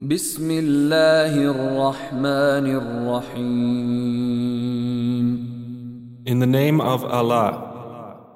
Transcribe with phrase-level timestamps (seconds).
[0.00, 3.88] بسم الله الرحمن الرحيم
[6.24, 7.52] In the name of Allah,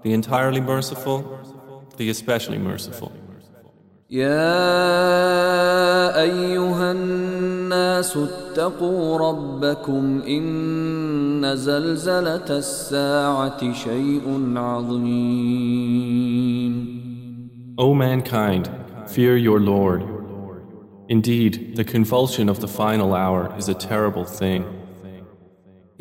[0.03, 1.23] the entirely merciful,
[1.97, 3.13] the especially merciful.
[4.11, 4.33] يا
[6.23, 16.13] أيها الناس اتقوا ربكم إن زلزلة الساعة شيء عظيم
[17.79, 18.69] O mankind,
[19.07, 20.11] fear your Lord.
[21.13, 24.82] Indeed, the convulsion of the final hour is a terrible thing.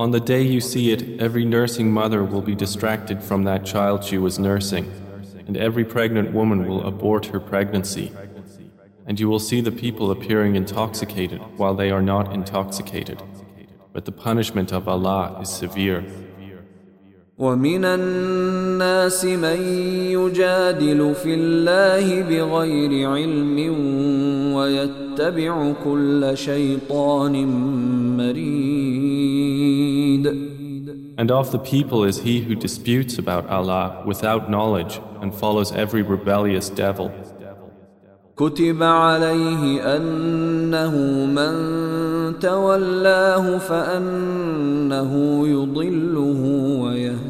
[0.00, 4.02] On the day you see it, every nursing mother will be distracted from that child
[4.02, 4.90] she was nursing,
[5.46, 8.10] and every pregnant woman will abort her pregnancy.
[9.06, 13.22] And you will see the people appearing intoxicated while they are not intoxicated.
[13.92, 16.02] But the punishment of Allah is severe.
[17.40, 19.60] ومن الناس من
[20.12, 23.58] يجادل في الله بغير علم
[24.54, 27.46] ويتبع كل شيطان
[28.16, 28.90] مريد
[31.16, 36.02] And of the people is he who disputes about Allah without knowledge and follows every
[36.02, 37.10] rebellious devil.
[38.36, 40.96] كتب عليه أنه
[41.26, 41.54] من
[42.38, 45.12] تولاه فأنه
[45.48, 46.42] يضله
[46.82, 47.29] ويهديه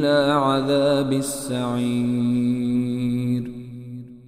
[0.00, 2.56] إلى عذاب السعير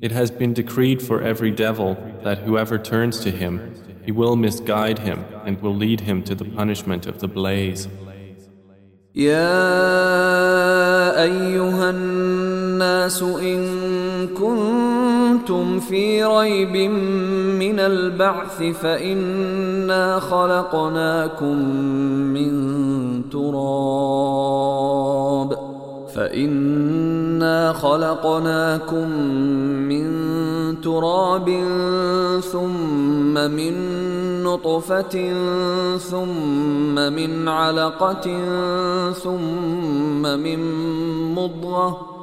[0.00, 5.00] It has been decreed for every devil that whoever turns to him, he will misguide
[5.00, 7.88] him and will lead him to the punishment of the blaze.
[9.14, 9.52] يا
[11.22, 14.91] أيها الناس إن كنتم
[15.79, 16.91] في ريب
[17.59, 21.57] من البعث فإنا خلقناكم
[22.33, 22.53] من
[23.29, 24.73] تراب
[26.15, 29.09] فإنا خلقناكم
[29.89, 30.05] من
[30.81, 31.49] تراب
[32.51, 33.73] ثم من
[34.43, 35.33] نطفة
[35.97, 38.39] ثم من علقة
[39.11, 40.59] ثم من
[41.35, 42.22] مضغة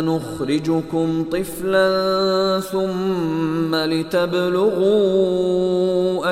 [0.00, 4.98] نخرجكم طفلا ثم لتبلغوا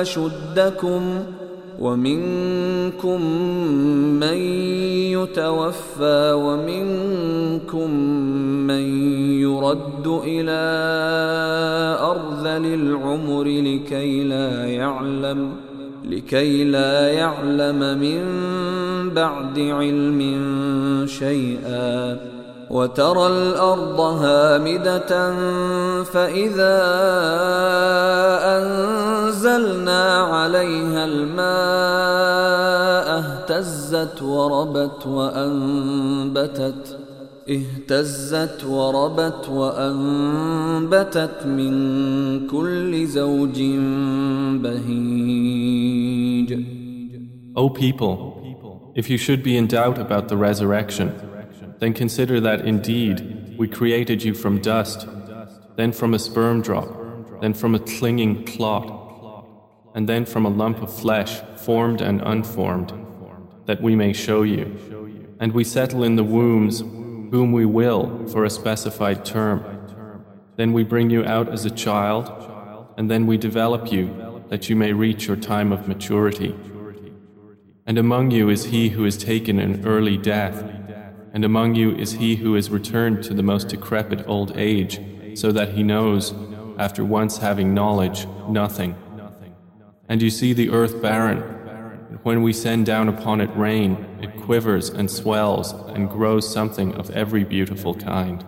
[0.01, 1.23] أشدكم
[1.79, 3.21] ومنكم
[4.19, 4.37] من
[5.13, 7.91] يتوفى ومنكم
[8.67, 8.83] من
[9.41, 10.61] يرد إلى
[12.01, 15.51] أرذل العمر لكي لا يعلم
[16.05, 18.23] لكي لا يعلم من
[19.13, 20.19] بعد علم
[21.07, 22.36] شيئا.
[22.69, 25.33] وترى الأرض هامدة
[26.03, 26.79] فإذا
[28.57, 32.27] أنزلنا عليها الماء
[33.19, 36.97] اهتزت وربت وأنبتت
[37.49, 43.61] اهتزت وربت وأنبتت من كل زوج
[44.63, 45.97] بهيج.
[47.55, 48.17] O people,
[48.95, 51.11] if you should be in doubt about the resurrection,
[51.79, 55.07] then consider that indeed we created you from dust,
[55.75, 59.45] then from a sperm drop, then from a clinging clot,
[59.95, 62.93] and then from a lump of flesh, formed and unformed,
[63.65, 65.35] that we may show you.
[65.39, 69.63] And we settle in the wombs whom we will for a specified term.
[70.55, 72.31] Then we bring you out as a child,
[72.97, 76.55] and then we develop you that you may reach your time of maturity.
[77.85, 80.63] And among you is he who is taken an early death,
[81.33, 84.99] and among you is he who is returned to the most decrepit old age,
[85.35, 86.33] so that he knows,
[86.77, 88.95] after once having knowledge, nothing.
[90.09, 91.39] And you see the earth barren,
[92.23, 97.09] when we send down upon it rain, it quivers and swells and grows something of
[97.11, 98.43] every beautiful kind.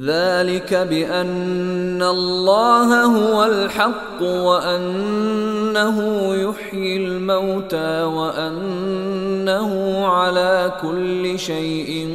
[0.00, 9.70] ذلك بأن الله هو الحق وأن أنه يحيي الموتى وأنه
[10.06, 12.08] على كل شيء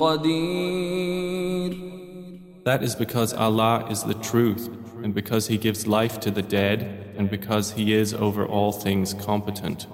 [0.00, 1.76] قدير
[2.64, 4.68] That is because Allah is the truth
[5.04, 9.14] and because He gives life to the dead and because He is over all things
[9.14, 9.86] competent.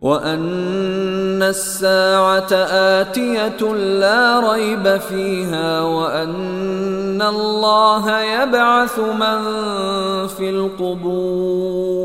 [0.00, 2.52] وأن الساعة
[3.00, 9.40] آتية لا ريب فيها وأن الله يبعث من
[10.26, 12.00] في القبور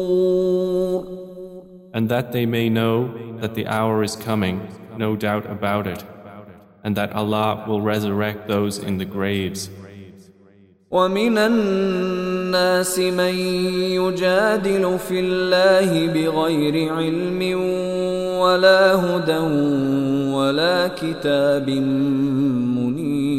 [1.94, 3.07] And that they may know
[3.39, 6.03] that the hour is coming, no doubt about it,
[6.83, 9.69] and that Allah will resurrect those in the graves.
[10.94, 13.35] ومن الناس من
[13.99, 17.61] يجادل في الله بغير علم
[18.41, 19.38] ولا هدى
[20.35, 23.31] ولا كتاب منير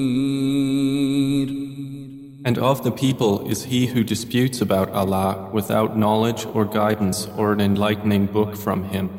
[2.44, 7.52] And of the people is he who disputes about Allah without knowledge or guidance or
[7.52, 9.10] an enlightening book from him.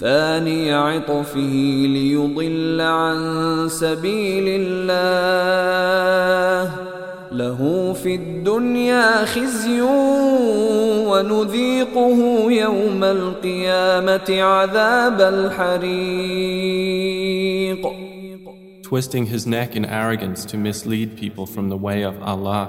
[0.00, 5.36] ثاني عطفه ليضل عن سبيل الله
[7.32, 9.80] له في الدنيا خزي
[11.06, 16.76] ونذيقه يوم القيامة عذاب الحريق
[18.82, 22.68] Twisting his neck in arrogance to mislead people from the way of Allah.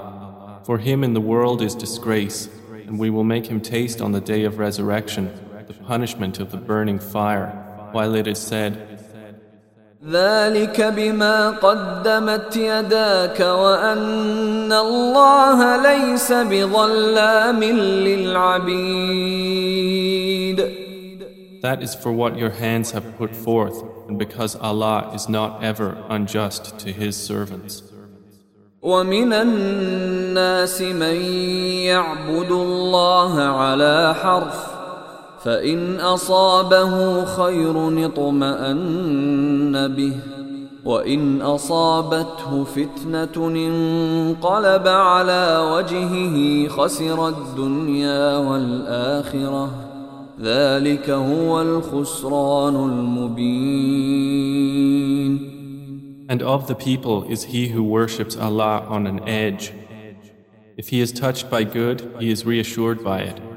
[0.64, 2.48] For him in the world is disgrace,
[2.88, 5.30] and we will make him taste on the day of resurrection
[5.68, 7.50] the punishment of the burning fire,
[7.92, 8.91] while it is said,
[10.11, 19.43] ذلك بما قدمت يداك وأن الله ليس بظلام للعبيد
[21.61, 25.95] That is for what your hands have put forth, and because Allah is not ever
[26.09, 27.83] unjust to His servants.
[28.81, 31.15] ومن الناس من
[31.87, 34.72] يعبد الله على حرف
[35.43, 40.13] فإن أصابه خير اطمأن به
[40.85, 49.69] وإن أصابته فتنة انقلب على وجهه خسر الدنيا والآخرة
[50.41, 54.33] ذلك هو الخسران المبين
[56.29, 59.73] And of the people is he who worships Allah on an edge.
[60.77, 63.52] If he is touched by good, he is reassured by it.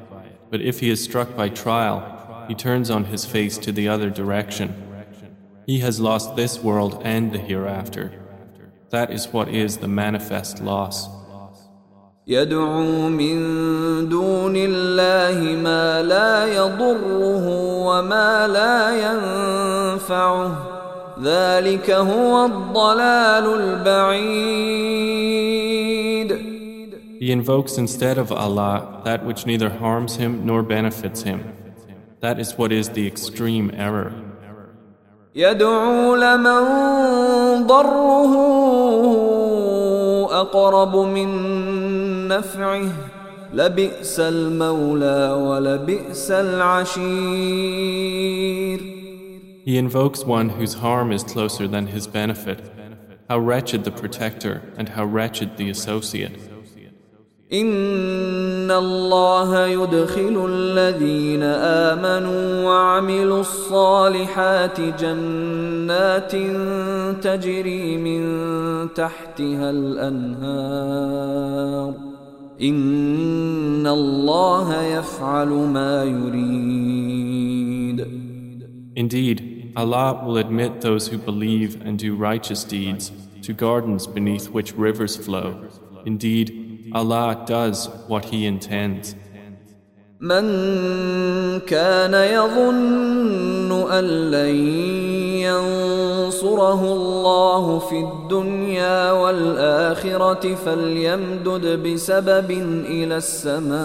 [0.50, 4.10] But if he is struck by trial, he turns on his face to the other
[4.10, 4.74] direction.
[5.66, 8.12] He has lost this world and the hereafter.
[8.90, 11.08] That is what is the manifest loss.
[12.28, 17.48] يدعو من دون الله ما لا يضره
[17.88, 20.68] وما لا ينفعه
[21.24, 25.55] ذلك هو الضلال البعيد
[27.26, 31.54] He invokes instead of Allah that which neither harms him nor benefits him.
[32.20, 34.14] That is what is the extreme error.
[35.36, 36.64] يدعو لمن
[37.68, 38.36] ضره
[40.42, 42.92] أقرب من نفعه
[43.54, 48.02] لبئس المولى ولبئس العشير
[49.64, 52.60] He invokes one whose harm is closer than his benefit.
[53.30, 56.40] How wretched the protector and how wretched the associate.
[57.54, 66.32] إن الله يدخل الذين آمنوا وعملوا الصالحات جنات
[67.24, 68.22] تجري من
[68.94, 71.12] تحتها الأنهار
[72.62, 77.42] إن الله يفعل ما يريد
[78.96, 84.74] Indeed, Allah will admit those who believe and do righteous deeds to gardens beneath which
[84.74, 85.66] rivers flow.
[86.06, 89.15] Indeed, Allah does what He intends.
[90.21, 90.47] من
[91.61, 94.57] كان يظن أن لن
[95.45, 102.51] ينصره الله في الدنيا والآخرة فليمدد بسبب
[102.89, 103.77] إلى السماء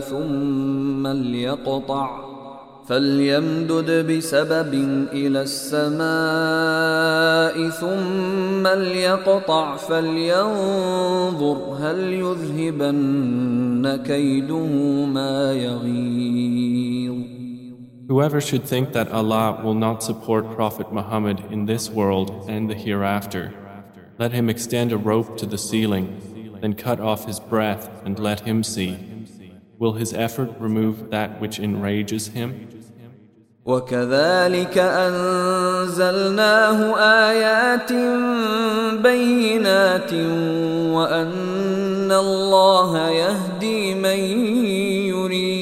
[0.00, 2.29] ثم ليقطع
[2.89, 4.73] فليمدد بسبب
[5.13, 6.05] إلى السماء
[7.69, 17.15] ثم ليقطع فلينظر هل يذهبن كيده ما يغيظ
[18.07, 22.75] Whoever should think that Allah will not support Prophet Muhammad in this world and the
[22.75, 23.51] hereafter,
[24.19, 26.21] let him extend a rope to the ceiling,
[26.61, 29.15] then cut off his breath and let him see.
[29.79, 32.69] Will his effort remove that which enrages him?
[33.66, 36.38] وكذلك أنزلناه
[37.28, 37.92] آيات
[39.02, 40.12] بينات
[41.12, 44.18] إن الله يهدي من
[45.12, 45.60] يريد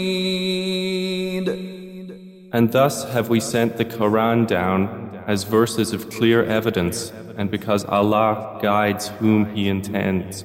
[2.50, 4.88] And thus have we sent the Quran down
[5.26, 10.44] as verses of clear evidence and because Allah guides whom He intends.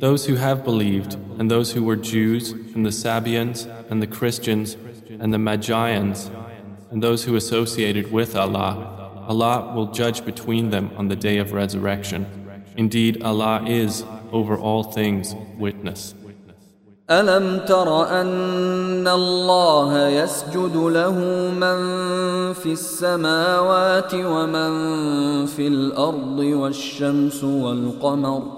[0.00, 4.76] Those who have believed, and those who were Jews, and the Sabians, and the Christians,
[5.08, 6.30] and the Magians,
[6.90, 11.52] and those who associated with Allah, Allah will judge between them on the day of
[11.52, 12.26] resurrection.
[12.76, 16.14] Indeed, Allah is, over all things, witness.
[17.10, 21.18] ألم تر أن الله يسجد له
[21.52, 21.78] من
[22.52, 24.72] في السماوات ومن
[25.46, 28.57] في الأرض والشمس والقمر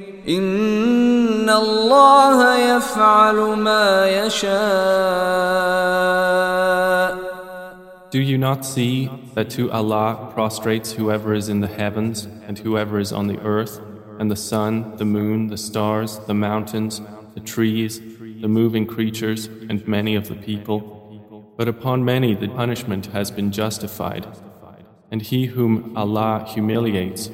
[0.30, 5.66] إن الله يفعل ما يشاء
[8.10, 12.98] Do you not see that to Allah prostrates whoever is in the heavens and whoever
[12.98, 13.80] is on the earth,
[14.18, 17.02] and the sun, the moon, the stars, the mountains,
[17.34, 18.00] the trees,
[18.40, 21.52] the moving creatures, and many of the people?
[21.56, 24.26] But upon many the punishment has been justified.
[25.10, 27.30] And he whom Allah humiliates,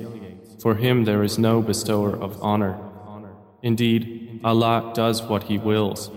[0.61, 2.79] for him there is no bestower of honor.
[3.63, 6.11] Indeed, Allah does what He wills.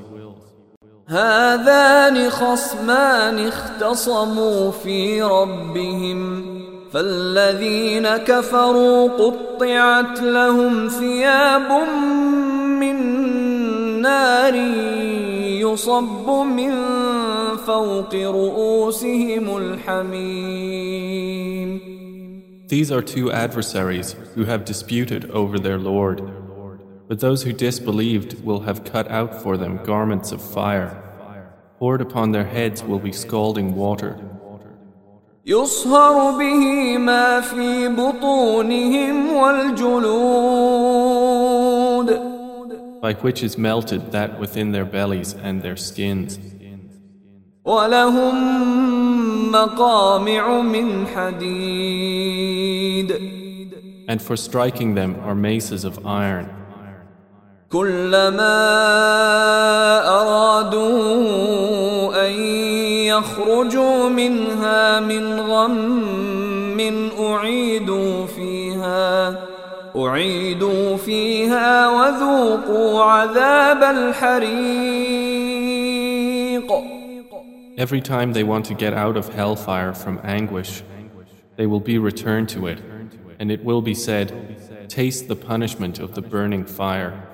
[1.07, 6.45] هذان خصمان اختصموا في ربهم
[6.91, 11.71] فالذين كفروا قطعت لهم ثياب
[12.79, 12.95] من
[14.01, 14.55] نار
[15.61, 16.71] يصب من
[17.57, 21.05] فوق رؤوسهم الحميم
[22.67, 26.38] These are two adversaries who have disputed over their Lord.
[27.09, 31.01] But those who disbelieved will have cut out for them garments of fire.
[31.79, 34.17] Poured upon their heads will be scalding water.
[35.45, 40.55] يصهر به ما في بطونهم والجلود
[43.01, 46.39] By which is melted that within their bellies and their skins.
[47.65, 48.35] ولهم
[49.51, 52.55] مقامع من حديد
[54.07, 56.49] And for striking them are maces of iron.
[57.70, 58.58] كلما
[60.20, 61.10] أرادوا
[62.26, 62.32] أن
[63.06, 66.80] يخرجوا منها من غم
[67.20, 69.38] أعيدوا فيها
[69.96, 75.30] أعيدوا فيها وذوقوا عذاب الحريق
[77.76, 80.82] Every time they want to get out of hellfire from anguish,
[81.56, 82.78] they will be returned to it,
[83.38, 84.28] and it will be said,
[84.88, 87.29] Taste the punishment of the burning fire.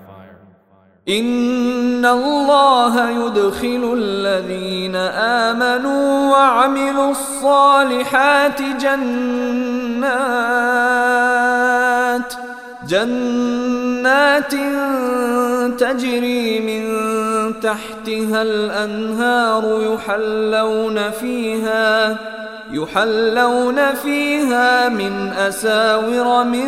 [1.09, 4.97] إن الله يدخل الذين
[5.47, 8.97] آمنوا وعملوا الصالحات جنات
[12.89, 14.55] جنات
[15.79, 16.85] تجري من
[17.61, 22.17] تحتها الأنهار يحلون فيها
[22.76, 26.68] يحلون فيها من أساور من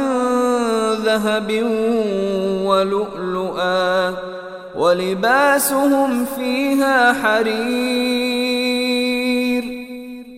[1.06, 1.52] ذهب
[2.66, 4.16] ولؤلؤا
[4.76, 8.44] ولباسهم فيها حرير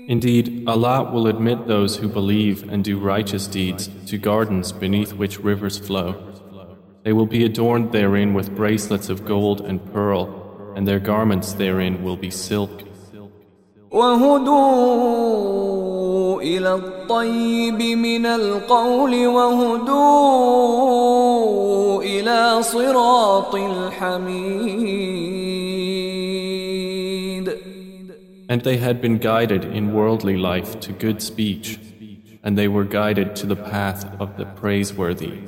[0.07, 5.39] Indeed, Allah will admit those who believe and do righteous deeds to gardens beneath which
[5.39, 6.15] rivers flow.
[7.03, 12.03] They will be adorned therein with bracelets of gold and pearl, and their garments therein
[12.03, 12.83] will be silk.
[13.91, 15.55] وهدوا
[16.41, 19.95] إلى الطيب من القول وهدوا
[22.03, 25.25] إلى صراط الحميد
[28.47, 31.79] And they had been guided in worldly life to good speech,
[32.43, 35.39] and they were guided to the path of the praiseworthy.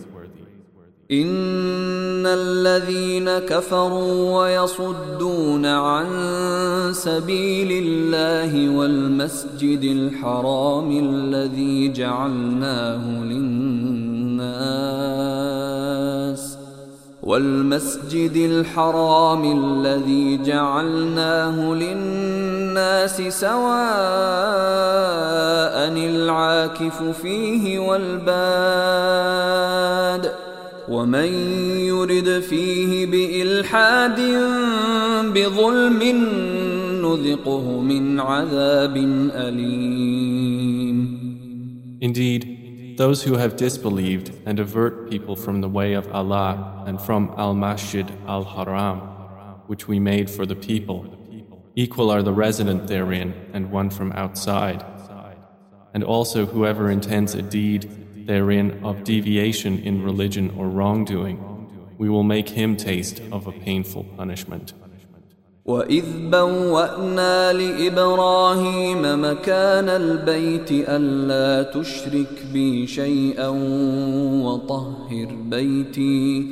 [1.13, 6.07] إن الذين كفروا ويصدون عن
[6.93, 14.63] سبيل الله والمسجد الحرام الذي جعلناه للناس
[17.23, 23.63] والمسجد الحرام الذي جعلناه للناس سواء
[25.89, 29.03] العاكف فيه والباد
[30.92, 31.28] ومن
[31.92, 34.20] يرد فيه بإلحاد
[35.34, 36.04] بظلم
[37.02, 38.98] نذقه من عذاب
[39.36, 41.18] أليم
[42.00, 47.34] Indeed, those who have disbelieved and avert people from the way of Allah and from
[47.38, 49.00] Al-Masjid Al-Haram,
[49.66, 51.06] which we made for the people,
[51.76, 54.86] equal are the resident therein and one from outside.
[55.94, 61.38] And also whoever intends a deed therein of deviation in religion or wrongdoing,
[61.98, 64.74] we will make him taste of a painful punishment.
[65.66, 73.48] وإذ بوأنا لإبراهيم مكان البيت ألا تشرك بي شيئا
[74.46, 76.46] وطهر بيتي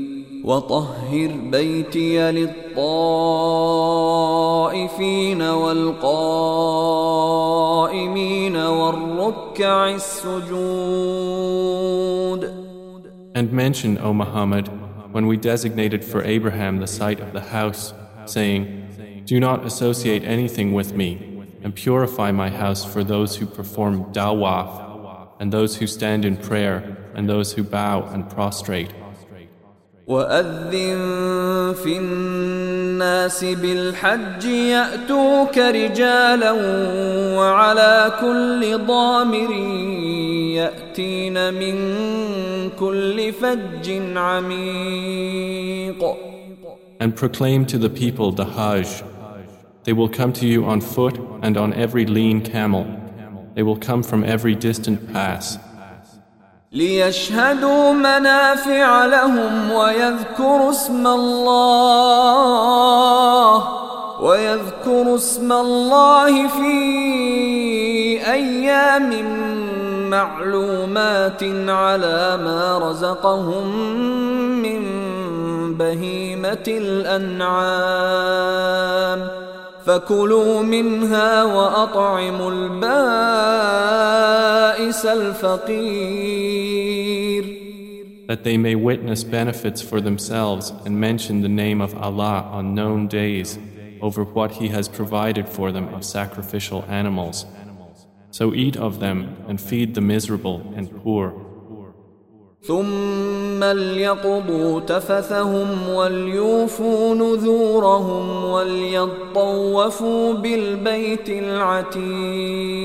[0.43, 2.75] وطهر بيتي للطائفين
[7.80, 11.30] والقائمين والركع السجود
[13.32, 14.68] And mention, O Muhammad,
[15.12, 17.94] when we designated for Abraham the site of the house,
[18.26, 21.10] saying, Do not associate anything with me,
[21.62, 24.70] and purify my house for those who perform Tawaf,
[25.38, 28.92] and those who stand in prayer, and those who bow and prostrate.
[30.06, 36.51] وأذن في الناس بالحج يأتوك رجالا
[37.37, 39.51] وعلى كل ضامر
[40.55, 41.75] يأتين من
[42.79, 46.15] كل فج عميق
[46.97, 49.03] And proclaim to the people the Hajj.
[49.83, 52.85] They will come to you on foot and on every lean camel.
[53.53, 55.57] They will come from every distant pass.
[56.72, 62.20] ليشهدوا منافع لهم ويذكروا اسم الله
[64.20, 66.72] ويذكروا اسم الله في
[68.32, 69.10] أيام
[70.10, 73.66] معلومات على ما رزقهم
[74.62, 74.84] من
[75.74, 77.60] بهيمة الأنعام.
[79.89, 82.85] فكلوا منها وأطعموا البائس
[85.05, 86.65] الفقير
[88.27, 93.07] that they may witness benefits for themselves and mention the name of Allah on known
[93.07, 93.59] days
[94.01, 97.45] over what He has provided for them of sacrificial animals.
[98.31, 99.17] So eat of them
[99.47, 101.33] and feed the miserable and poor.
[102.67, 112.80] ثم ليقضوا تفثهم وليوفوا نذورهم وليطوفوا بالبيت العتيق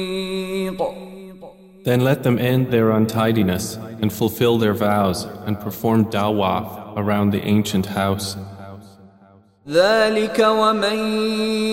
[1.86, 7.44] Then let them end their untidiness and fulfill their vows and perform dawaf around the
[7.44, 8.36] ancient house.
[9.70, 10.98] ذلك ومن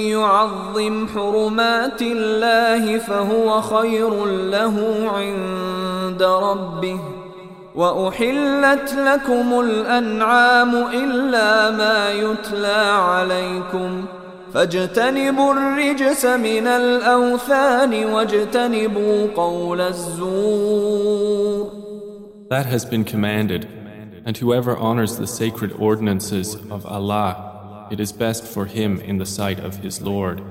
[0.08, 4.76] يعظم حرمات الله فهو خير له
[5.08, 7.21] عند ربه
[7.75, 14.05] واحلت لكم الانعام الا ما يتلى عليكم
[14.53, 21.67] فاجتنبوا الرجس من الاوثان واجتنبوا قول الزور
[22.49, 23.67] That has been commanded,
[24.25, 29.25] and whoever honors the sacred ordinances of Allah, it is best for him in the
[29.25, 30.41] sight of his Lord.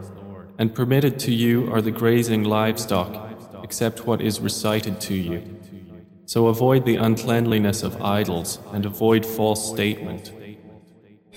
[0.59, 3.12] And permitted to you are the grazing livestock,
[3.62, 5.43] except what is recited to you.
[6.34, 10.32] So avoid the uncleanliness of idols and avoid false statement.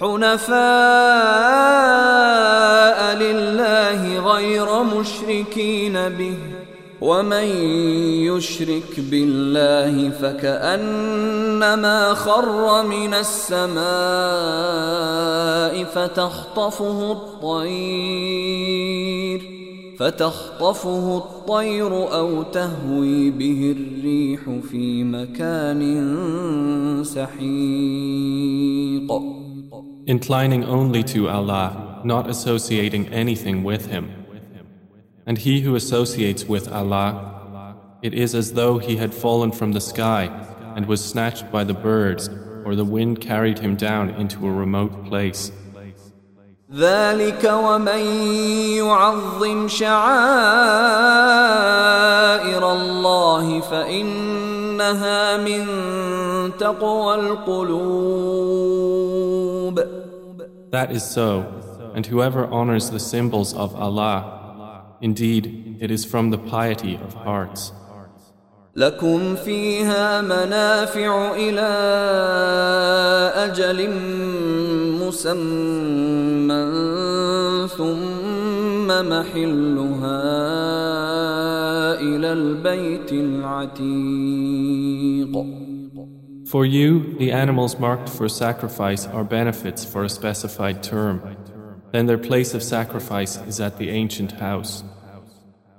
[0.00, 0.54] حنفاء
[3.16, 6.36] لله غير مشركين به
[7.00, 7.44] ومن
[8.30, 13.84] يشرك بالله فكأنما خر من السماء
[15.84, 18.74] فتخطفه الطير
[20.03, 25.81] فتخطفه الطير او تهوي به الريح في مكان
[27.03, 28.59] سحيق
[30.07, 34.05] Inclining only to Allah, not associating anything with Him.
[35.27, 39.81] And he who associates with Allah, it is as though he had fallen from the
[39.81, 40.23] sky
[40.75, 42.29] and was snatched by the birds,
[42.65, 45.51] or the wind carried him down into a remote place.
[46.75, 47.99] ذلك ومن
[48.77, 51.11] يعظم شعائر
[52.71, 54.29] الله فإن
[54.79, 55.65] إنها من
[56.57, 57.79] تقوى القلوب
[60.71, 61.45] That is so,
[61.95, 67.73] and whoever honors the symbols of Allah, indeed, it is from the piety of hearts.
[68.75, 71.69] لكم فيها منافع إلى
[73.35, 73.79] أجل
[75.03, 76.65] مسمى
[77.77, 80.21] ثم محلها
[82.01, 84.49] إلى البيت العتيق
[86.45, 91.21] For you, the animals marked for sacrifice are benefits for a specified term.
[91.91, 94.83] Then their place of sacrifice is at the ancient house.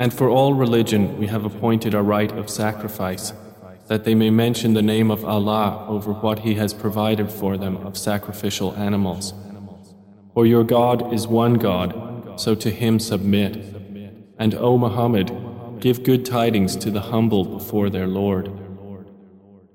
[0.00, 3.32] And for all religion we have appointed a rite of sacrifice,
[3.88, 7.78] that they may mention the name of Allah over what He has provided for them
[7.78, 9.32] of sacrificial animals.
[10.34, 13.56] For your God is one God, so to Him submit.
[14.38, 15.32] And O Muhammad,
[15.80, 18.67] give good tidings to the humble before their Lord.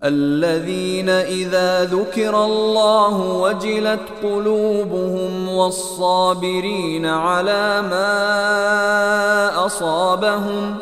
[0.03, 10.75] الذين إذا ذكر الله وجلت قلوبهم والصابرين على ما أصابهم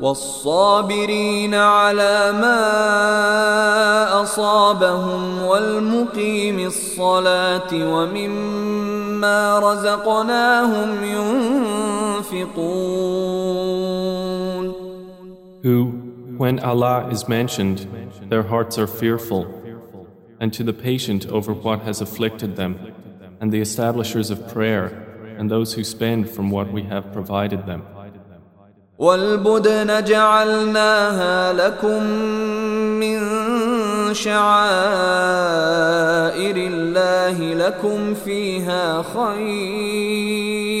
[0.00, 2.62] والصابرين على ما
[4.22, 11.04] أصابهم والمقيم الصلاة ومما رزقناهم
[12.32, 12.82] ينفقون.
[16.41, 17.87] when Allah is mentioned,
[18.29, 19.43] their hearts are fearful,
[20.39, 22.93] and to the patient over what has afflicted them,
[23.39, 24.85] and the establishers of prayer,
[25.37, 27.83] and those who spend from what we have provided them.
[28.99, 32.03] والبدن جعلناها لكم
[32.99, 33.19] من
[34.13, 34.57] شعائر
[36.57, 40.80] الله لكم فيها خير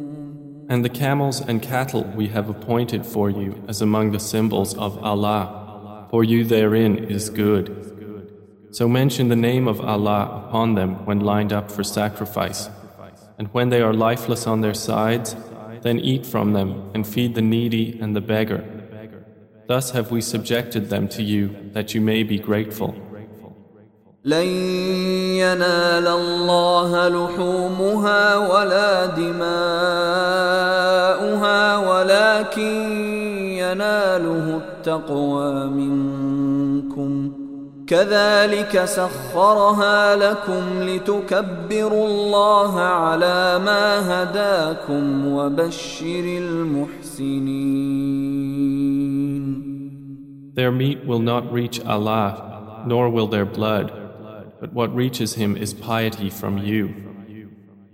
[0.71, 4.97] And the camels and cattle we have appointed for you as among the symbols of
[5.03, 6.07] Allah.
[6.09, 7.65] For you therein is good.
[8.71, 12.69] So mention the name of Allah upon them when lined up for sacrifice.
[13.37, 15.35] And when they are lifeless on their sides,
[15.81, 18.63] then eat from them and feed the needy and the beggar.
[19.67, 22.95] Thus have we subjected them to you that you may be grateful.
[24.25, 24.47] لن
[25.41, 29.41] ينال الله لحومها ولا دماؤها
[31.77, 32.73] ولكن
[33.57, 37.31] يناله التقوى منكم.
[37.87, 47.61] كذلك سخرها لكم لتكبروا الله على ما هداكم وبشر المحسنين.
[50.55, 52.33] Their meat will not reach Allah,
[52.85, 54.00] nor will their blood,
[54.60, 56.94] but what reaches Him is piety from you.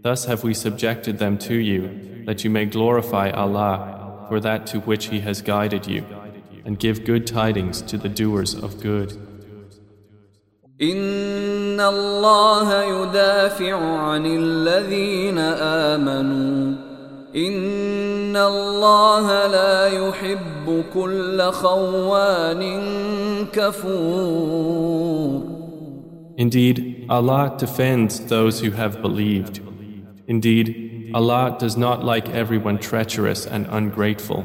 [0.02, 4.80] Thus have we subjected them to you, that you may glorify Allah for that to
[4.80, 6.04] which He has guided you,
[6.64, 9.12] and give good tidings to the doers of good.
[10.80, 16.76] إن الله يدافع عن الذين آمنوا
[17.36, 22.80] إن الله لا يحب كل خوان
[23.52, 25.55] كفور
[26.36, 29.60] Indeed, Allah defends those who have believed.
[30.26, 34.44] Indeed, Allah does not like everyone treacherous and ungrateful.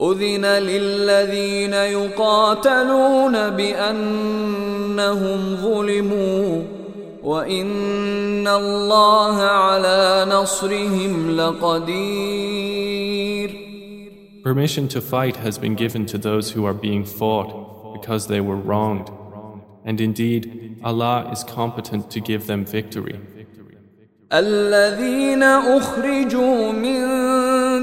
[0.00, 6.62] أذن للذين يقاتلون بأنهم ظلموا
[7.22, 12.90] وإن الله على نصرهم لقدير
[14.42, 18.56] Permission to fight has been given to those who are being fought because they were
[18.56, 19.10] wronged.
[19.84, 23.18] And indeed, Allah is competent to give them victory.
[24.32, 27.00] الذين أخرجوا من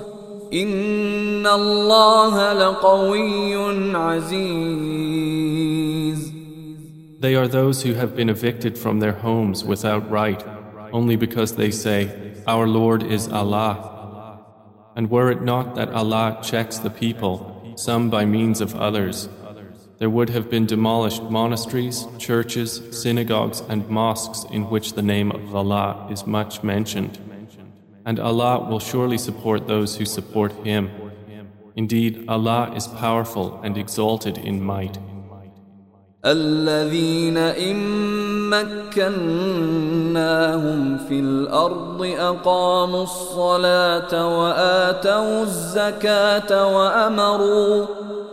[0.52, 3.56] إن الله لقوي
[3.96, 5.16] عزيز
[7.18, 10.44] They are those who have been evicted from their homes without right,
[10.92, 12.10] only because they say,
[12.46, 14.44] Our Lord is Allah.
[14.94, 19.28] And were it not that Allah checks the people, some by means of others,
[19.98, 25.54] there would have been demolished monasteries, churches, synagogues, and mosques in which the name of
[25.54, 27.18] Allah is much mentioned.
[28.05, 30.89] And Allah will surely support those who support Him.
[31.75, 34.97] Indeed, Allah is powerful and exalted in might.
[36.25, 37.77] الذين إن
[38.49, 40.17] مكناهم
[40.97, 47.85] في الأرض أقاموا الصلاة وآتوا الزكاة وأمروا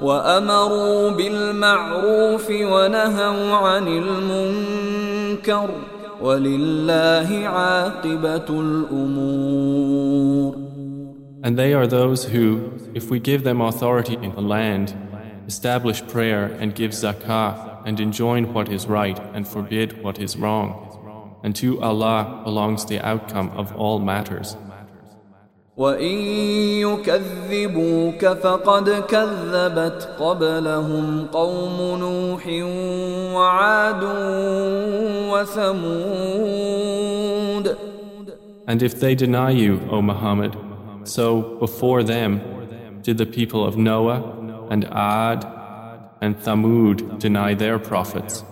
[0.03, 5.71] وأمروا بالمعروف ونهوا عن المنكر
[11.45, 14.95] And they are those who, if we give them authority in the land,
[15.47, 21.41] establish prayer and give zakah and enjoin what is right and forbid what is wrong.
[21.45, 24.57] And to Allah belongs the outcome of all matters.
[25.78, 26.18] وإن
[26.86, 32.48] يكذبوك فقد كذبت قبلهم قوم نوح
[33.36, 34.04] وعاد
[35.34, 36.84] وثمود
[38.66, 40.56] And if they deny you, O Muhammad,
[41.04, 42.40] so before them
[43.02, 44.22] did the people of Noah
[44.70, 45.46] and Ad
[46.22, 48.44] and Thamud deny their prophets.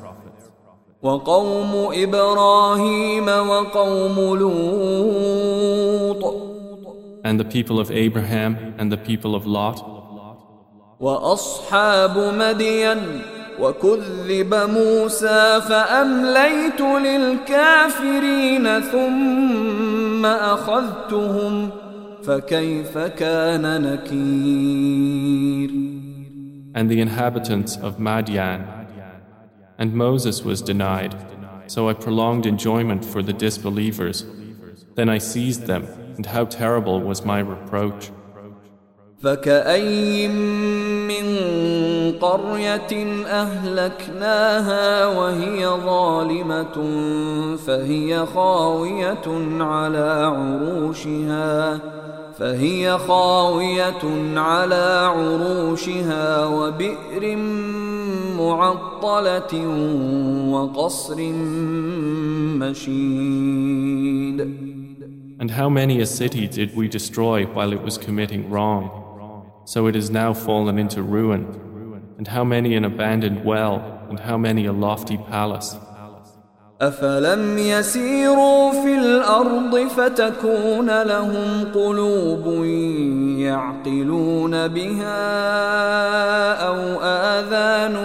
[1.03, 5.21] وقوم إبراهيم وقوم لوط
[7.25, 10.01] and the people of Abraham and the people of Lot.
[10.99, 13.21] وأصحاب مدين
[13.59, 21.69] وكذب موسى فأمليت للكافرين ثم أخذتهم
[22.23, 25.71] فكيف كان نكير
[26.73, 28.63] And the inhabitants of Madian
[29.77, 31.15] and Moses was denied
[31.67, 34.25] so I prolonged enjoyment for the disbelievers
[34.95, 38.10] then I seized them And how terrible was my reproach.
[39.22, 40.28] فكأي
[41.08, 41.26] من
[42.20, 46.76] قرية أهلكناها وهي ظالمة
[47.56, 49.26] فهي خاوية
[49.60, 51.80] على عروشها
[52.38, 54.04] فهي خاوية
[54.36, 57.36] على عروشها وبئر
[58.38, 59.66] معطلة
[60.50, 61.16] وقصر
[62.60, 64.65] مشيد
[65.45, 68.83] And how many a city did we destroy while it was committing wrong?
[69.65, 71.43] So it is now fallen into ruin.
[72.17, 73.75] And how many an abandoned well,
[74.09, 75.75] and how many a lofty palace.
[76.81, 82.65] أفلم يسيروا في الأرض فتكون لهم قلوب
[83.37, 85.23] يعقلون بها
[86.67, 87.95] أو آذان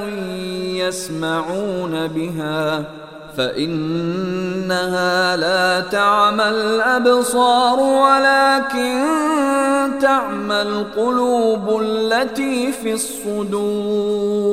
[0.76, 2.99] يسمعون بها ۖ
[3.36, 9.02] فإنها لا تعمى الأبصار ولكن
[10.00, 14.46] تعمى القلوب التي في الصدور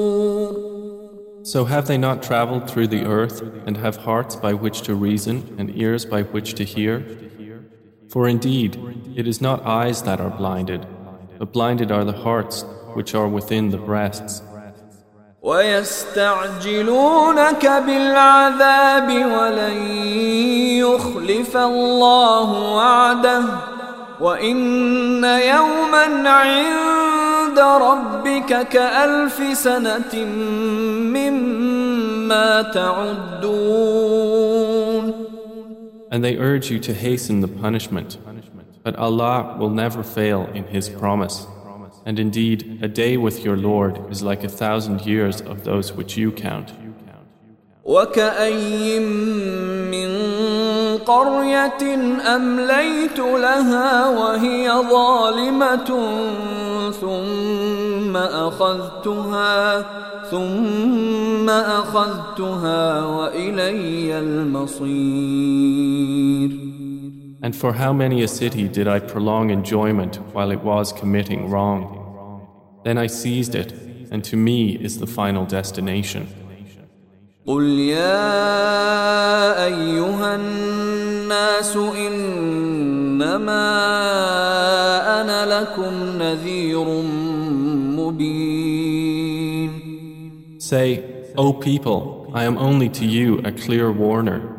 [1.46, 5.44] So have they not traveled through the earth and have hearts by which to reason
[5.58, 7.04] and ears by which to hear?
[8.08, 8.78] For indeed,
[9.16, 10.88] it is not eyes that are blinded,
[11.40, 14.42] but blinded are the hearts which are within the breasts.
[15.49, 16.85] ويستعجلونك
[17.87, 19.77] بالعذاب ولن
[20.85, 23.43] يخلف الله وعده
[24.21, 30.25] وان يوما عند ربك كالف سنه
[31.17, 33.99] مما تعدون
[36.11, 38.17] And they urge you to hasten the punishment,
[38.83, 41.47] but Allah will never fail in His promise.
[42.06, 46.18] And indeed, a day with your Lord is like a thousand years of those which
[46.18, 46.72] you count.
[47.86, 49.00] وكأي
[49.92, 50.10] من
[50.98, 51.84] قرية
[52.36, 55.90] أمليت لها وهي ظالمة
[56.92, 59.86] ثم أخذتها
[60.32, 65.14] ثم أخذتها وإلي المصير
[67.42, 72.00] And for how many a city did I prolong enjoyment while it was committing wrong?
[72.86, 73.74] Then I seized it,
[74.12, 76.28] and to me is the final destination.
[77.48, 83.62] قل يا أيها الناس إنما
[85.22, 86.86] أنا لكم نذير
[87.98, 89.04] مبين
[90.60, 91.04] Say,
[91.38, 94.57] O people, I am only to you a clear warner.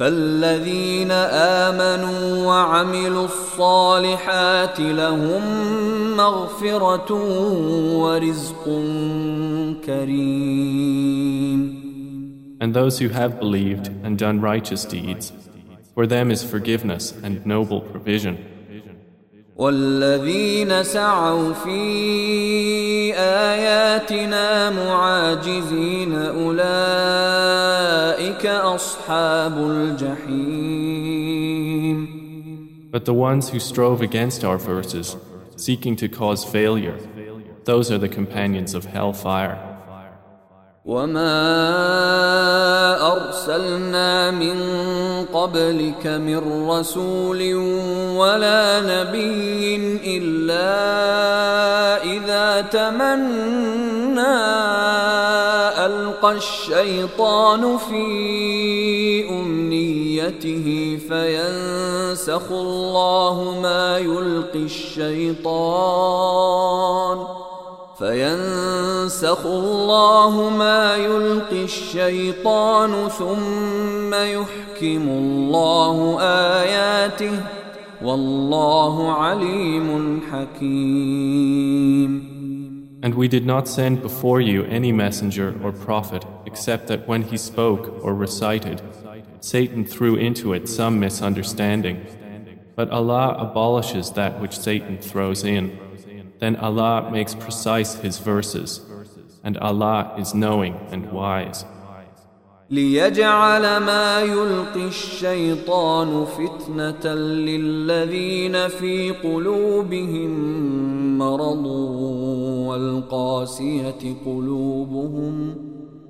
[0.00, 1.10] فالذين
[1.66, 5.42] آمنوا وعملوا الصالحات لهم
[6.16, 7.12] مغفرة
[8.00, 8.64] ورزق
[9.84, 11.60] كريم
[12.62, 15.32] And those who have believed and done righteous deeds,
[15.94, 18.38] for them is forgiveness and noble provision.
[19.56, 27.79] والذين سعوا في آياتنا معاجزين أولئك
[28.45, 31.35] أصحاب الجحيم
[32.91, 35.17] But the ones who strove against our verses,
[35.57, 36.97] seeking to cause failure,
[37.65, 39.68] those are the companions of hellfire.
[40.84, 41.36] وما
[43.12, 44.58] ارسلنا من
[45.32, 47.54] قبلك من رسول
[48.16, 49.76] ولا نبي
[50.16, 50.72] الا
[52.04, 54.40] اذا تمنى
[55.86, 66.20] القى الشيطان في امنيته فينسخ الله ما يلقي الشيطان
[67.99, 77.39] فينسخ الله ما يلقي الشيطان ثم يحكم الله اياته
[78.01, 82.35] والله عليم حكيم
[83.03, 87.37] And we did not send before you any messenger or prophet except that when he
[87.37, 88.81] spoke or recited,
[89.41, 92.03] Satan threw into it some misunderstanding.
[92.75, 95.77] But Allah abolishes that which Satan throws in.
[96.39, 98.81] Then Allah makes precise His verses,
[99.43, 101.65] and Allah is knowing and wise.
[102.69, 110.31] ليجعل ما يلقي الشيطان فتنة للذين في قلوبهم
[111.17, 111.65] مرض
[112.67, 115.55] والقاسية قلوبهم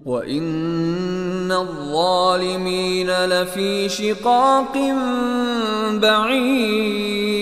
[0.06, 4.78] وإن الظالمين لفي شقاق
[6.02, 7.36] بعيد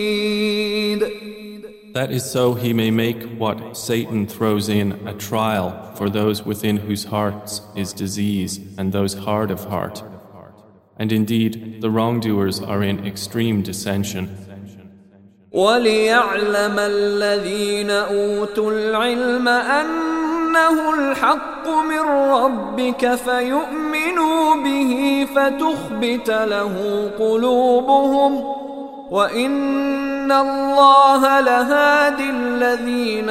[1.97, 6.77] That is so he may make what Satan throws in a trial for those within
[6.77, 10.01] whose hearts is disease and those hard of heart.
[10.97, 14.37] And indeed, the wrongdoers are in extreme dissension.
[15.51, 26.75] وليعلم الذين أوتوا العلم أنه الحق من ربك فيؤمنوا به فتخبت له
[27.19, 28.43] قلوبهم
[29.11, 33.29] وإن الله لهادي الذين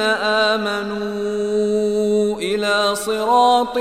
[0.49, 3.77] آمنوا إلى صراط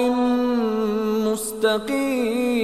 [1.26, 2.62] مستقيم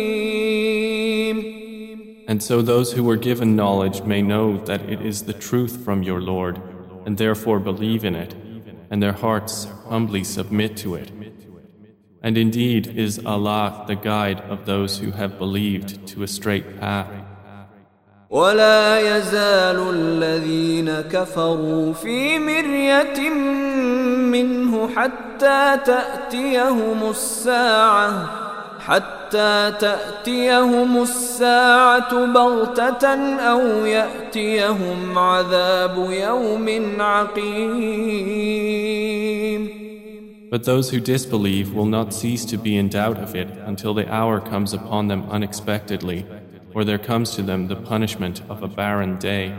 [2.29, 6.03] And so those who were given knowledge may know that it is the truth from
[6.03, 6.61] your Lord,
[7.07, 8.35] and therefore believe in it,
[8.91, 11.11] and their hearts humbly submit to it.
[12.23, 17.22] And indeed is Allah the guide of those who have believed to a straight path.
[18.34, 23.30] ولا يزال الذين كفروا في مرية
[24.34, 28.30] منه حتى تأتيهم الساعة
[28.80, 33.08] حتى تأتيهم الساعة بغتة
[33.40, 38.64] أو يأتيهم عذاب يوم عقيم
[40.50, 44.08] But those who disbelieve will not cease to be in doubt of it until the
[44.14, 46.28] hour comes upon them unexpectedly,
[46.75, 49.55] or there comes to them the punishment of a barren day.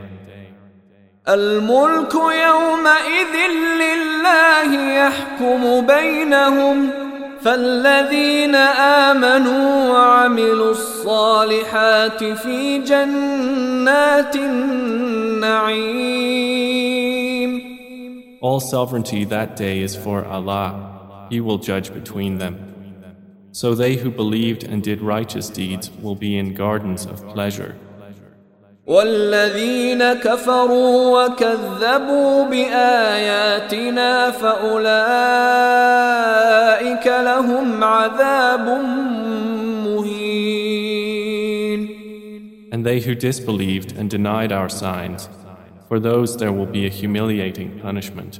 [1.27, 3.35] الملك يومئذ
[3.81, 6.89] لله يحكم بينهم
[7.41, 8.55] فالذين
[9.05, 16.09] آمنوا وعملوا الصالحات في جنات النعيم
[18.41, 21.27] All sovereignty that day is for Allah.
[21.29, 22.55] He will judge between them.
[23.53, 27.75] So they who believed and did righteous deeds will be in gardens of pleasure.
[28.89, 35.07] والذين كفروا وكذبوا بآياتنا فأولئك
[37.07, 38.67] لهم عذاب
[39.85, 40.39] مهين
[42.71, 45.29] And they who disbelieved and denied our signs,
[45.87, 48.39] for those there will be a humiliating punishment.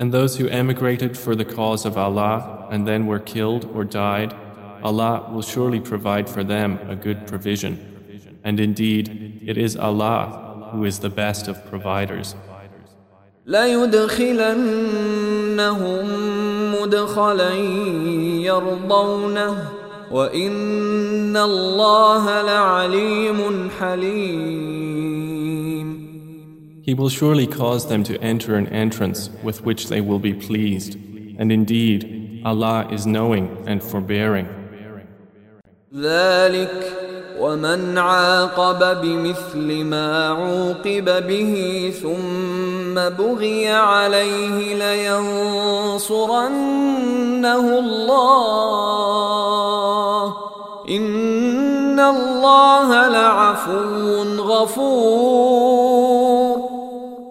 [0.00, 4.34] And those who emigrated for the cause of Allah and then were killed or died,
[4.82, 7.78] Allah will surely provide for them a good provision.
[8.44, 12.34] And indeed, it is Allah who is the best of providers.
[13.46, 14.64] ليدخلنهم
[16.74, 17.54] مدخلا
[18.44, 19.56] يرضونه
[20.10, 25.37] وإن الله لعليم حليم
[26.89, 30.95] He will surely cause them to enter an entrance with which they will be pleased.
[31.37, 34.47] And indeed, Allah is knowing and forbearing.
[37.39, 41.53] ومن عاقب بمثل ما عوقب به
[42.01, 46.19] ثم بغي عليه لينصرنه
[47.79, 48.49] الله
[50.89, 55.89] إن الله لعفو غفور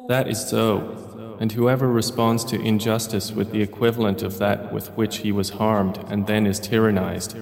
[0.07, 1.37] That is so.
[1.39, 5.97] And whoever responds to injustice with the equivalent of that with which he was harmed
[6.07, 7.35] and then is tyrannized,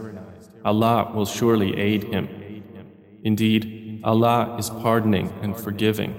[0.63, 2.27] Allah will surely aid him.
[3.23, 6.15] Indeed, Allah is pardoning and forgiving.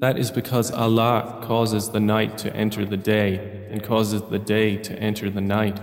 [0.00, 4.76] That is because Allah causes the night to enter the day and causes the day
[4.76, 5.80] to enter the night,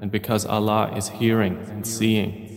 [0.00, 2.48] and because Allah is hearing and seeing.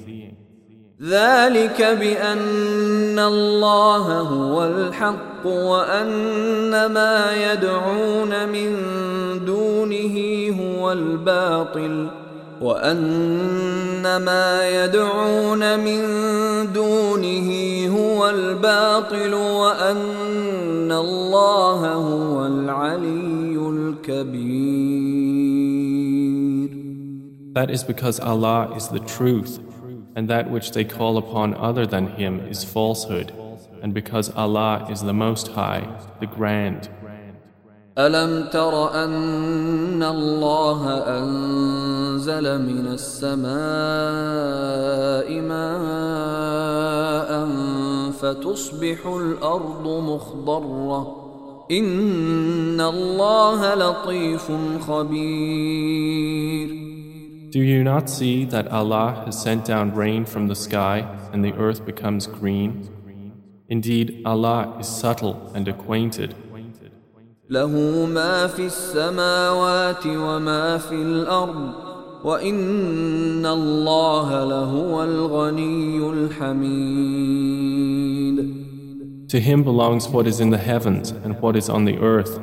[1.01, 8.69] ذلك بأن الله هو الحق وأن ما يدعون من
[9.45, 10.15] دونه
[10.61, 12.09] هو الباطل
[12.61, 16.01] وأن ما يدعون من
[16.73, 17.49] دونه
[17.97, 24.91] هو الباطل وأن الله هو العلي الكبير
[27.53, 29.59] That is because Allah is the truth,
[30.15, 33.34] and that which they call upon other than Him is falsehood,
[33.82, 35.86] and because Allah is the Most High,
[36.21, 36.88] the Grand.
[37.97, 40.88] ألم تر أن الله
[41.19, 43.51] أنزل من السماء
[45.41, 47.32] ماء
[48.11, 51.21] فتصبح الأرض مخضرة
[51.71, 54.51] إن الله لطيف
[54.88, 56.82] خبير
[57.51, 61.51] Do you not see that Allah has sent down rain from the sky and the
[61.55, 62.88] earth becomes green?
[63.67, 66.34] Indeed, Allah is subtle and acquainted.
[67.51, 71.72] له ما في السماوات وما في الأرض
[72.24, 77.47] وإن الله لهو الغني الحميد
[79.28, 82.38] To him belongs what is in the heavens and what is on the earth,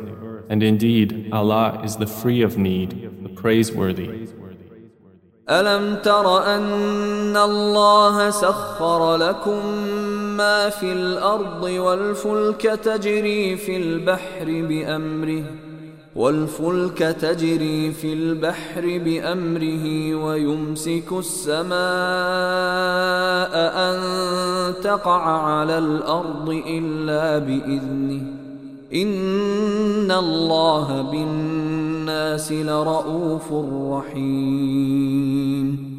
[0.49, 4.10] and indeed Allah is the free of need, the praiseworthy.
[5.49, 9.62] ألم تر أن الله سخر لكم
[10.38, 15.43] ما في الأرض والفلك تجري في البحر بأمره
[16.15, 21.73] والفلك تجري في البحر بأمره ويمسك السماء
[23.88, 23.99] أن
[24.84, 28.21] تقع على الأرض إلا بإذنه.
[28.93, 33.53] إن الله بالناس لرؤوف
[33.91, 35.93] رحيم.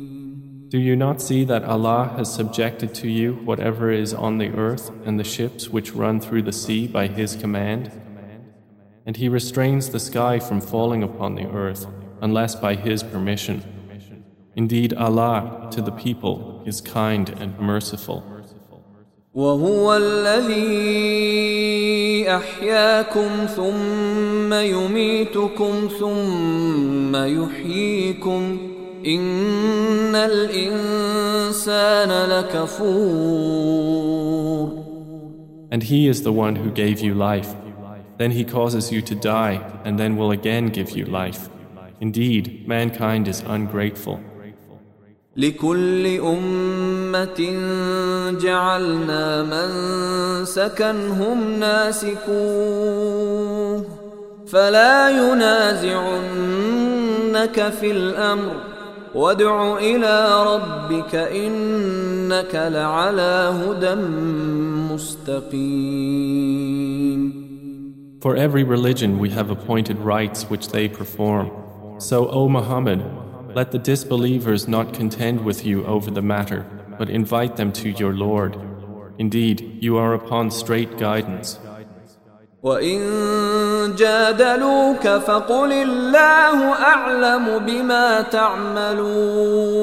[0.73, 4.91] Do you not see that Allah has subjected to you whatever is on the earth
[5.03, 7.91] and the ships which run through the sea by His command?
[9.05, 11.87] And He restrains the sky from falling upon the earth
[12.21, 13.63] unless by His permission.
[14.55, 18.23] Indeed, Allah to the people is kind and merciful.
[19.33, 21.49] وهو الذي
[22.29, 28.72] أحياكم ثم يميتكم ثم يحييكم
[29.05, 33.99] إن الإنسان لكفور
[35.71, 37.55] And He is the one who gave you life.
[38.17, 41.49] Then He causes you to die and then will again give you life.
[42.01, 44.19] Indeed, mankind is ungrateful.
[45.37, 47.39] لكل أمة
[48.41, 49.69] جعلنا من
[50.45, 52.99] سكنهم ناسكوه
[54.47, 56.09] فلا ينازعنك
[57.69, 58.72] في الامر
[59.15, 63.95] وادع الى ربك انك لعلى هدى
[64.93, 66.59] مستقيم
[68.21, 71.49] For every religion we have appointed rites which they perform.
[71.99, 73.01] So, O Muhammad,
[73.55, 76.65] let the disbelievers not contend with you over the matter,
[76.97, 78.57] but invite them to your Lord.
[79.17, 81.59] Indeed, you are upon straight guidance.
[82.64, 83.00] وإن
[83.98, 89.74] جادلوك فقل الله أعلم بما تعملون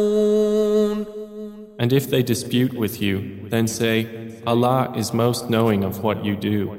[1.79, 4.07] And if they dispute with you, then say,
[4.45, 6.77] Allah is most knowing of what you do.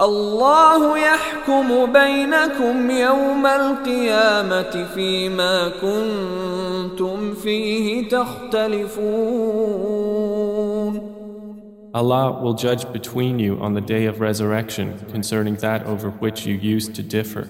[0.00, 9.88] الله يحكم بينكم يوم القيامة فيما كنتم فيه تختلفون
[11.93, 16.55] Allah will judge between you on the day of resurrection concerning that over which you
[16.55, 17.47] used to differ.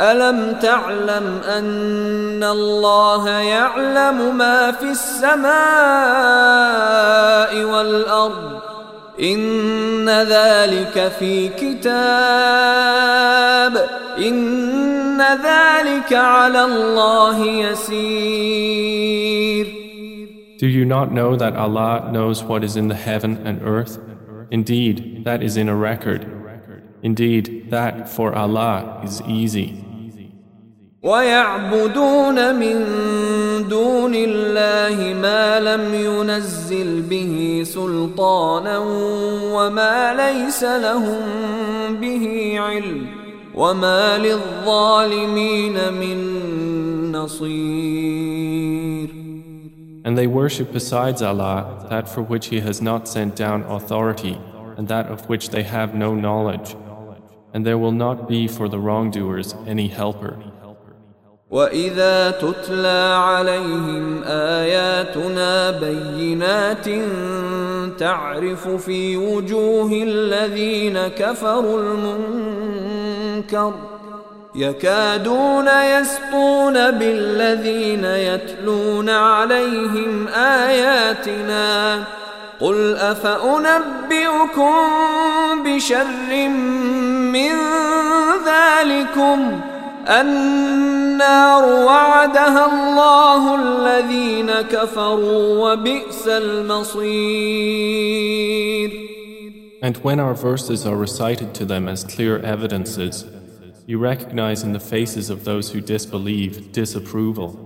[0.00, 5.54] ألم تعلم أن الله يعلم ما في السماء
[7.64, 8.60] والأرض
[9.20, 11.94] إن ذلك في كتاب
[14.18, 18.54] إن ذلك على الله يسير
[20.58, 23.98] Do you not know that Allah knows what is in the heaven and earth?
[24.50, 26.30] Indeed, that is in a record.
[27.02, 29.84] Indeed, that for Allah is easy.
[31.04, 32.86] ويعبدون من
[33.68, 38.78] دون الله ما لم ينزل به سلطانا
[39.52, 41.20] وما ليس لهم
[42.00, 43.06] به علم
[43.54, 46.18] وما للظالمين من
[47.12, 49.17] نصير
[50.05, 54.37] And they worship besides Allah that for which He has not sent down authority
[54.77, 56.75] and that of which they have no knowledge.
[57.53, 60.37] And there will not be for the wrongdoers any helper.
[61.51, 66.85] واذا تتلى عليهم اياتنا بينات
[67.99, 73.73] تعرف في وجوه الذين كفروا المنكر
[74.59, 82.03] يكادون يسطون بالذين يتلون عليهم آياتنا
[82.59, 84.73] قل أفأنبئكم
[85.65, 86.49] بشر
[87.31, 87.51] من
[88.45, 89.61] ذلكم؟
[90.07, 97.49] النار وعدها الله الذين كفروا وبئس المصير.
[99.81, 103.23] And when our verses are recited to them as clear evidences,
[103.88, 107.60] you recognize in the faces of those who disbelieve disapproval.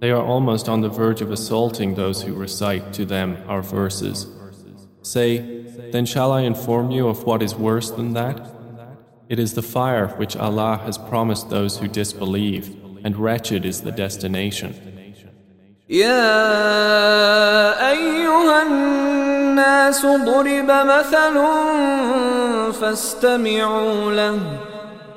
[0.00, 4.26] They are almost on the verge of assaulting those who recite to them our verses.
[5.02, 5.62] Say,
[5.92, 8.54] then shall I inform you of what is worse than that?
[9.28, 13.92] It is the fire which Allah has promised those who disbelieve, and wretched is the
[13.92, 14.74] destination.
[15.88, 16.20] يا
[17.90, 21.34] أيها الناس ضرب مثل
[22.72, 24.69] فاستمعوا له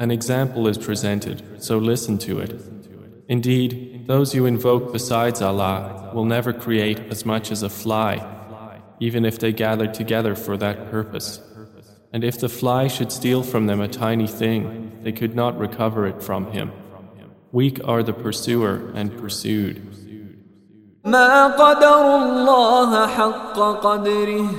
[0.00, 2.52] an example is presented, so listen to it.
[3.28, 8.12] Indeed, those you invoke besides Allah will never create as much as a fly,
[9.00, 11.40] even if they gather together for that purpose.
[12.12, 14.62] And if the fly should steal from them a tiny thing,
[15.02, 16.72] they could not recover it from him.
[17.52, 19.82] Weak are the pursuer and pursued.
[21.04, 24.50] ما قدر الله حق قدره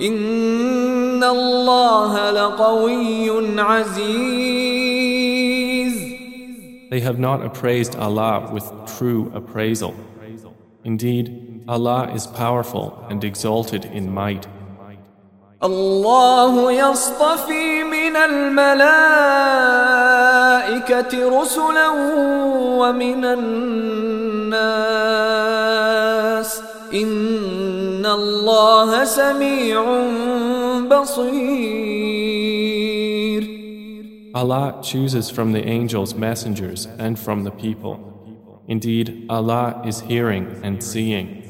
[0.00, 4.71] إن الله لقوي عزيز
[6.92, 8.64] They have not appraised Allah with
[8.96, 9.94] true appraisal.
[10.84, 14.46] Indeed, Allah is powerful and exalted in might.
[15.62, 19.00] الله يصطفي من الملائكة
[21.40, 21.88] رسلا
[22.78, 24.58] ومن الناس
[26.94, 29.82] إن الله سميع
[30.90, 32.31] بصير
[34.34, 38.62] Allah chooses from the angels messengers and from the people.
[38.68, 41.44] Indeed, Allah is hearing and seeing.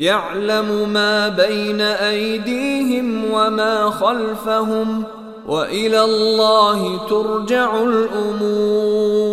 [0.00, 5.04] يعلم ما بين أيديهم وما خلفهم
[5.46, 9.30] وإلى الله ترجع الأمور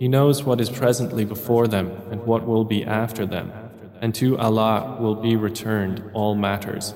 [0.00, 3.52] He knows what is presently before them and what will be after them,
[4.00, 6.94] and to Allah will be returned all matters.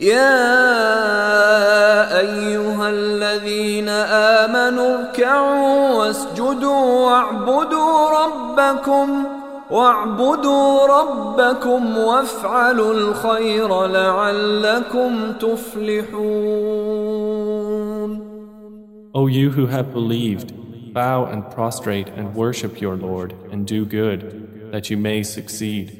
[0.00, 0.60] يا
[2.20, 9.24] أيها الذين آمنوا اركعوا واسجدوا واعبدوا ربكم
[9.70, 17.00] واعبدوا ربكم وافعلوا الخير لعلكم تفلحون
[19.12, 20.54] O you who have believed,
[20.94, 25.99] bow and prostrate and worship your Lord and do good, that you may succeed.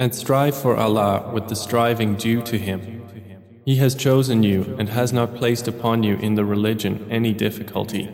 [0.00, 3.02] And strive for Allah with the striving due to Him.
[3.64, 8.08] He has chosen you and has not placed upon you in the religion any difficulty.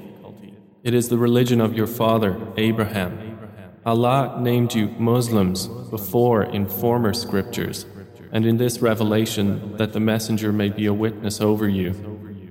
[0.83, 3.39] It is the religion of your father, Abraham.
[3.85, 7.85] Allah named you Muslims before in former scriptures,
[8.33, 11.91] and in this revelation that the Messenger may be a witness over you,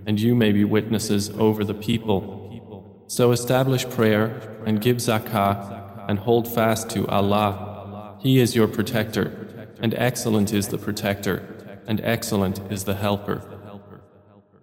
[0.05, 3.03] and you may be witnesses over the people.
[3.07, 7.72] So establish prayer and give zakah and hold fast to Allah
[8.23, 11.43] he is your protector, and excellent is the protector,
[11.85, 13.52] and excellent is the helper.